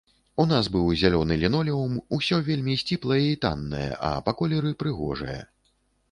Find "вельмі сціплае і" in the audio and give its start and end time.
2.47-3.35